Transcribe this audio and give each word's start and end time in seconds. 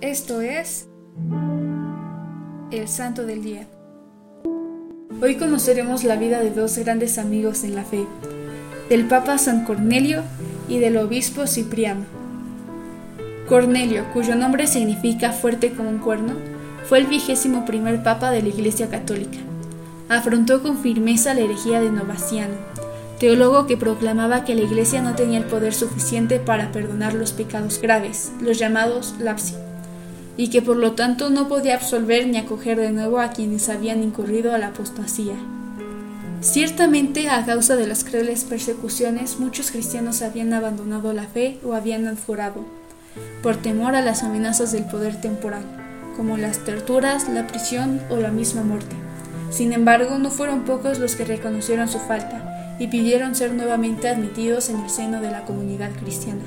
Esto 0.00 0.40
es 0.42 0.88
el 2.70 2.86
Santo 2.86 3.26
del 3.26 3.42
Día. 3.42 3.66
Hoy 5.20 5.34
conoceremos 5.34 6.04
la 6.04 6.14
vida 6.14 6.38
de 6.38 6.52
dos 6.52 6.78
grandes 6.78 7.18
amigos 7.18 7.64
en 7.64 7.74
la 7.74 7.82
fe, 7.82 8.06
del 8.88 9.06
Papa 9.06 9.38
San 9.38 9.64
Cornelio 9.64 10.22
y 10.68 10.78
del 10.78 10.98
Obispo 10.98 11.48
Cipriano. 11.48 12.04
Cornelio, 13.48 14.04
cuyo 14.12 14.36
nombre 14.36 14.68
significa 14.68 15.32
fuerte 15.32 15.72
como 15.72 15.88
un 15.88 15.98
cuerno, 15.98 16.34
fue 16.88 16.98
el 16.98 17.08
vigésimo 17.08 17.64
primer 17.64 18.04
Papa 18.04 18.30
de 18.30 18.42
la 18.42 18.50
Iglesia 18.50 18.88
Católica. 18.88 19.38
Afrontó 20.08 20.62
con 20.62 20.78
firmeza 20.78 21.34
la 21.34 21.40
herejía 21.40 21.80
de 21.80 21.90
Novaciano, 21.90 22.54
teólogo 23.18 23.66
que 23.66 23.76
proclamaba 23.76 24.44
que 24.44 24.54
la 24.54 24.62
Iglesia 24.62 25.02
no 25.02 25.16
tenía 25.16 25.38
el 25.38 25.46
poder 25.46 25.74
suficiente 25.74 26.38
para 26.38 26.70
perdonar 26.70 27.14
los 27.14 27.32
pecados 27.32 27.80
graves, 27.82 28.30
los 28.40 28.60
llamados 28.60 29.16
lapsi, 29.18 29.54
y 30.38 30.50
que 30.50 30.62
por 30.62 30.76
lo 30.76 30.92
tanto 30.92 31.30
no 31.30 31.48
podía 31.48 31.74
absolver 31.74 32.28
ni 32.28 32.38
acoger 32.38 32.78
de 32.78 32.92
nuevo 32.92 33.18
a 33.18 33.32
quienes 33.32 33.68
habían 33.68 34.04
incurrido 34.04 34.54
a 34.54 34.58
la 34.58 34.68
apostasía. 34.68 35.34
Ciertamente, 36.40 37.28
a 37.28 37.44
causa 37.44 37.74
de 37.74 37.88
las 37.88 38.04
crueles 38.04 38.44
persecuciones, 38.44 39.40
muchos 39.40 39.72
cristianos 39.72 40.22
habían 40.22 40.54
abandonado 40.54 41.12
la 41.12 41.24
fe 41.24 41.58
o 41.64 41.74
habían 41.74 42.06
adjurado, 42.06 42.64
por 43.42 43.56
temor 43.56 43.96
a 43.96 44.00
las 44.00 44.22
amenazas 44.22 44.70
del 44.70 44.84
poder 44.84 45.20
temporal, 45.20 45.64
como 46.16 46.36
las 46.36 46.64
torturas, 46.64 47.28
la 47.28 47.48
prisión 47.48 48.00
o 48.08 48.16
la 48.16 48.30
misma 48.30 48.62
muerte. 48.62 48.94
Sin 49.50 49.72
embargo, 49.72 50.18
no 50.18 50.30
fueron 50.30 50.64
pocos 50.64 51.00
los 51.00 51.16
que 51.16 51.24
reconocieron 51.24 51.88
su 51.88 51.98
falta 51.98 52.76
y 52.78 52.86
pidieron 52.86 53.34
ser 53.34 53.52
nuevamente 53.52 54.08
admitidos 54.08 54.68
en 54.68 54.78
el 54.78 54.88
seno 54.88 55.20
de 55.20 55.32
la 55.32 55.44
comunidad 55.44 55.90
cristiana. 55.98 56.42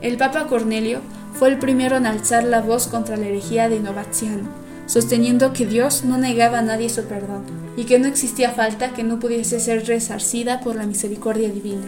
El 0.00 0.16
Papa 0.16 0.46
Cornelio 0.46 1.00
fue 1.34 1.48
el 1.48 1.58
primero 1.58 1.96
en 1.96 2.06
alzar 2.06 2.44
la 2.44 2.60
voz 2.60 2.86
contra 2.86 3.16
la 3.16 3.26
herejía 3.26 3.68
de 3.68 3.80
Novaciano, 3.80 4.48
sosteniendo 4.86 5.52
que 5.52 5.66
Dios 5.66 6.04
no 6.04 6.18
negaba 6.18 6.60
a 6.60 6.62
nadie 6.62 6.88
su 6.88 7.02
perdón 7.02 7.44
y 7.76 7.84
que 7.84 7.98
no 7.98 8.06
existía 8.06 8.52
falta 8.52 8.90
que 8.90 9.02
no 9.02 9.18
pudiese 9.18 9.58
ser 9.58 9.86
resarcida 9.86 10.60
por 10.60 10.76
la 10.76 10.86
misericordia 10.86 11.48
divina. 11.48 11.86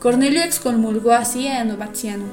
Cornelio 0.00 0.42
excomulgó 0.42 1.12
así 1.12 1.46
a 1.46 1.62
Novaciano, 1.62 2.24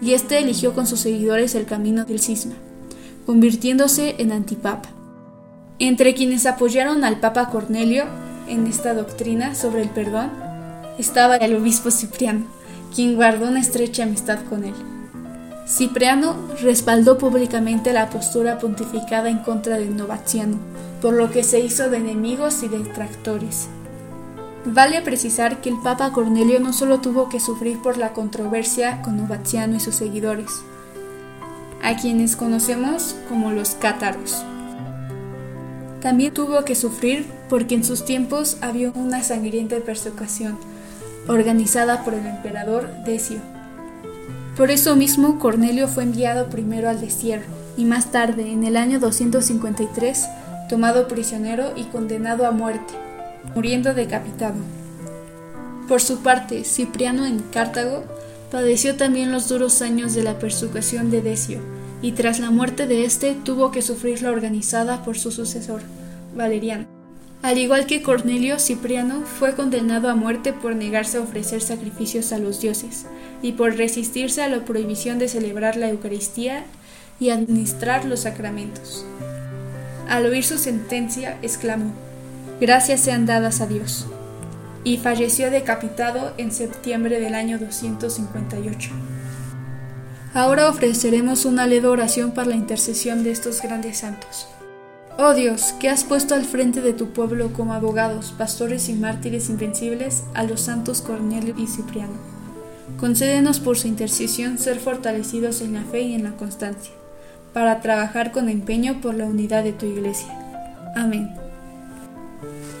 y 0.00 0.12
éste 0.12 0.38
eligió 0.38 0.74
con 0.74 0.86
sus 0.86 1.00
seguidores 1.00 1.54
el 1.54 1.66
camino 1.66 2.04
del 2.04 2.20
cisma, 2.20 2.54
convirtiéndose 3.24 4.16
en 4.18 4.32
antipapa. 4.32 4.90
Entre 5.78 6.14
quienes 6.14 6.46
apoyaron 6.46 7.04
al 7.04 7.20
Papa 7.20 7.50
Cornelio 7.50 8.04
en 8.48 8.66
esta 8.66 8.94
doctrina 8.94 9.54
sobre 9.54 9.82
el 9.82 9.88
perdón 9.88 10.30
estaba 10.98 11.36
el 11.36 11.54
obispo 11.54 11.90
Cipriano, 11.90 12.46
quien 12.96 13.14
guardó 13.14 13.48
una 13.48 13.60
estrecha 13.60 14.04
amistad 14.04 14.38
con 14.48 14.64
él. 14.64 14.74
Cipriano 15.68 16.34
respaldó 16.62 17.18
públicamente 17.18 17.92
la 17.92 18.08
postura 18.08 18.58
pontificada 18.58 19.28
en 19.28 19.40
contra 19.40 19.76
de 19.76 19.84
Novaciano, 19.84 20.56
por 21.02 21.12
lo 21.12 21.30
que 21.30 21.44
se 21.44 21.60
hizo 21.60 21.90
de 21.90 21.98
enemigos 21.98 22.62
y 22.62 22.68
detractores. 22.68 23.68
Vale 24.64 25.02
precisar 25.02 25.60
que 25.60 25.68
el 25.68 25.76
Papa 25.82 26.12
Cornelio 26.12 26.58
no 26.58 26.72
solo 26.72 27.00
tuvo 27.00 27.28
que 27.28 27.38
sufrir 27.38 27.82
por 27.82 27.98
la 27.98 28.14
controversia 28.14 29.02
con 29.02 29.18
Novaciano 29.18 29.76
y 29.76 29.80
sus 29.80 29.96
seguidores, 29.96 30.50
a 31.82 31.96
quienes 31.96 32.34
conocemos 32.34 33.14
como 33.28 33.52
los 33.52 33.74
cátaros, 33.74 34.42
también 36.00 36.32
tuvo 36.32 36.64
que 36.64 36.76
sufrir 36.76 37.26
porque 37.48 37.74
en 37.74 37.84
sus 37.84 38.04
tiempos 38.04 38.58
había 38.60 38.90
una 38.92 39.22
sangrienta 39.22 39.76
persecución 39.80 40.56
organizada 41.28 42.04
por 42.04 42.14
el 42.14 42.26
emperador 42.26 42.88
Decio. 43.04 43.38
Por 44.56 44.70
eso 44.70 44.96
mismo 44.96 45.38
Cornelio 45.38 45.88
fue 45.88 46.04
enviado 46.04 46.48
primero 46.48 46.88
al 46.88 47.00
destierro 47.00 47.44
y 47.76 47.84
más 47.84 48.10
tarde, 48.10 48.50
en 48.50 48.64
el 48.64 48.76
año 48.76 48.98
253, 48.98 50.26
tomado 50.68 51.08
prisionero 51.08 51.72
y 51.76 51.84
condenado 51.84 52.46
a 52.46 52.50
muerte, 52.50 52.94
muriendo 53.54 53.94
decapitado. 53.94 54.56
Por 55.88 56.00
su 56.00 56.20
parte, 56.20 56.64
Cipriano 56.64 57.26
en 57.26 57.40
Cartago 57.40 58.04
padeció 58.50 58.96
también 58.96 59.30
los 59.30 59.48
duros 59.48 59.82
años 59.82 60.14
de 60.14 60.22
la 60.22 60.38
persecución 60.38 61.10
de 61.10 61.20
Decio, 61.22 61.60
y 62.02 62.12
tras 62.12 62.40
la 62.40 62.50
muerte 62.50 62.86
de 62.86 63.04
éste 63.04 63.36
tuvo 63.44 63.70
que 63.70 63.82
sufrir 63.82 64.22
la 64.22 64.30
organizada 64.30 65.02
por 65.02 65.18
su 65.18 65.30
sucesor, 65.30 65.82
Valeriano. 66.34 66.95
Al 67.46 67.58
igual 67.58 67.86
que 67.86 68.02
Cornelio, 68.02 68.58
Cipriano 68.58 69.20
fue 69.20 69.54
condenado 69.54 70.08
a 70.08 70.16
muerte 70.16 70.52
por 70.52 70.74
negarse 70.74 71.18
a 71.18 71.20
ofrecer 71.20 71.62
sacrificios 71.62 72.32
a 72.32 72.38
los 72.38 72.60
dioses 72.60 73.06
y 73.40 73.52
por 73.52 73.76
resistirse 73.76 74.42
a 74.42 74.48
la 74.48 74.64
prohibición 74.64 75.20
de 75.20 75.28
celebrar 75.28 75.76
la 75.76 75.88
Eucaristía 75.88 76.64
y 77.20 77.30
administrar 77.30 78.04
los 78.04 78.22
sacramentos. 78.22 79.06
Al 80.08 80.26
oír 80.26 80.42
su 80.42 80.58
sentencia, 80.58 81.38
exclamó, 81.40 81.92
Gracias 82.60 83.02
sean 83.02 83.26
dadas 83.26 83.60
a 83.60 83.68
Dios, 83.68 84.08
y 84.82 84.96
falleció 84.96 85.48
decapitado 85.48 86.34
en 86.38 86.50
septiembre 86.50 87.20
del 87.20 87.36
año 87.36 87.58
258. 87.58 88.90
Ahora 90.34 90.68
ofreceremos 90.68 91.44
una 91.44 91.68
leve 91.68 91.86
oración 91.86 92.32
para 92.32 92.48
la 92.48 92.56
intercesión 92.56 93.22
de 93.22 93.30
estos 93.30 93.62
grandes 93.62 93.98
santos. 93.98 94.48
Oh 95.18 95.32
Dios, 95.32 95.72
que 95.80 95.88
has 95.88 96.04
puesto 96.04 96.34
al 96.34 96.44
frente 96.44 96.82
de 96.82 96.92
tu 96.92 97.08
pueblo 97.08 97.50
como 97.54 97.72
abogados, 97.72 98.34
pastores 98.36 98.90
y 98.90 98.92
mártires 98.92 99.48
invencibles 99.48 100.24
a 100.34 100.42
los 100.42 100.60
santos 100.60 101.00
Cornelio 101.00 101.54
y 101.56 101.66
Cipriano. 101.68 102.12
Concédenos 103.00 103.58
por 103.58 103.78
su 103.78 103.88
intercesión 103.88 104.58
ser 104.58 104.78
fortalecidos 104.78 105.62
en 105.62 105.72
la 105.72 105.84
fe 105.84 106.02
y 106.02 106.14
en 106.14 106.22
la 106.22 106.32
constancia, 106.32 106.92
para 107.54 107.80
trabajar 107.80 108.30
con 108.30 108.50
empeño 108.50 109.00
por 109.00 109.14
la 109.14 109.24
unidad 109.24 109.64
de 109.64 109.72
tu 109.72 109.86
Iglesia. 109.86 110.28
Amén. 110.94 111.34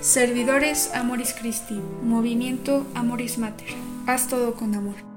Servidores 0.02 0.90
Amoris 0.94 1.32
Christi, 1.32 1.80
Movimiento 2.02 2.86
Amoris 2.94 3.38
Mater. 3.38 3.68
Haz 4.06 4.28
todo 4.28 4.54
con 4.54 4.74
amor. 4.74 5.15